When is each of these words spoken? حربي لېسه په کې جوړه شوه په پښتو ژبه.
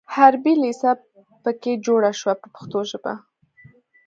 حربي 0.13 0.53
لېسه 0.61 0.91
په 1.43 1.51
کې 1.61 1.73
جوړه 1.85 2.11
شوه 2.19 2.33
په 2.41 2.47
پښتو 2.53 2.79
ژبه. 2.89 3.13